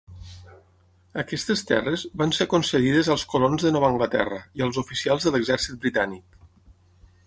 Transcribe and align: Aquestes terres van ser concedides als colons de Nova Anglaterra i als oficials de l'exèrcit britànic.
Aquestes 1.23 1.61
terres 1.71 2.05
van 2.23 2.33
ser 2.37 2.49
concedides 2.55 3.13
als 3.17 3.27
colons 3.35 3.67
de 3.69 3.75
Nova 3.77 3.93
Anglaterra 3.95 4.41
i 4.61 4.69
als 4.69 4.83
oficials 4.85 5.27
de 5.29 5.37
l'exèrcit 5.37 5.83
britànic. 5.87 6.45